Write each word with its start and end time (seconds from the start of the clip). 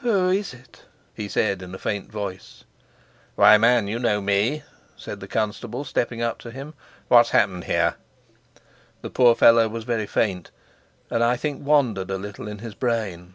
"Who 0.00 0.30
is 0.30 0.52
it?" 0.52 0.82
he 1.14 1.28
said 1.28 1.62
in 1.62 1.72
a 1.72 1.78
faint 1.78 2.10
voice. 2.10 2.64
"Why, 3.36 3.56
man, 3.56 3.86
you 3.86 4.00
know 4.00 4.18
us," 4.20 4.62
said 4.96 5.20
the 5.20 5.28
constable, 5.28 5.84
stepping 5.84 6.20
up 6.20 6.40
to 6.40 6.50
him. 6.50 6.74
"What's 7.06 7.30
happened 7.30 7.62
here?" 7.66 7.94
The 9.02 9.10
poor 9.10 9.36
fellow 9.36 9.68
was 9.68 9.84
very 9.84 10.08
faint, 10.08 10.50
and, 11.08 11.22
I 11.22 11.36
think, 11.36 11.64
wandered 11.64 12.10
a 12.10 12.18
little 12.18 12.48
in 12.48 12.58
his 12.58 12.74
brain. 12.74 13.34